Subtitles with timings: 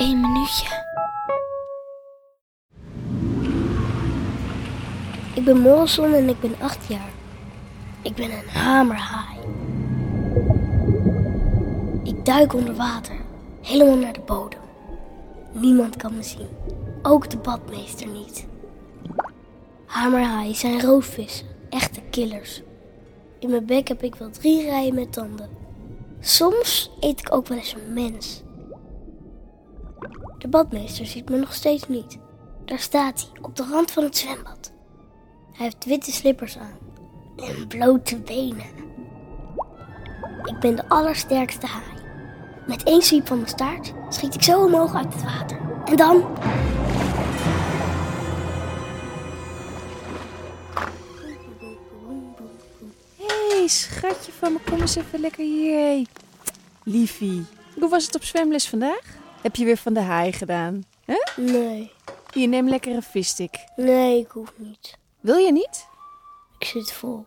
[0.00, 0.84] één minuutje.
[5.34, 7.10] Ik ben Morrison en ik ben acht jaar.
[8.02, 9.38] Ik ben een hamerhaai.
[12.02, 13.16] Ik duik onder water,
[13.62, 14.60] helemaal naar de bodem.
[15.52, 16.48] Niemand kan me zien,
[17.02, 18.46] ook de badmeester niet.
[19.86, 22.62] Hamerhaaien zijn roofvissen, echte killers.
[23.38, 25.48] In mijn bek heb ik wel drie rijen met tanden.
[26.20, 28.42] Soms eet ik ook wel eens een mens.
[30.40, 32.18] De badmeester ziet me nog steeds niet.
[32.64, 34.72] Daar staat hij, op de rand van het zwembad.
[35.52, 36.78] Hij heeft witte slippers aan
[37.36, 38.66] en blote benen.
[40.44, 42.02] Ik ben de allersterkste haai.
[42.66, 45.60] Met één zwiep van mijn staart schiet ik zo omhoog uit het water.
[45.84, 46.38] En dan...
[53.16, 56.06] Hey, schatje van me, kom eens even lekker hier.
[56.82, 57.44] Liefie,
[57.78, 59.19] hoe was het op zwemles vandaag?
[59.42, 60.82] Heb je weer van de haai gedaan?
[61.04, 61.42] Hè?
[61.42, 61.92] Nee,
[62.32, 63.54] Hier, neem lekker een visstick.
[63.76, 64.98] nee, ik hoef niet.
[65.20, 65.86] Wil je niet?
[66.58, 67.26] Ik zit vol.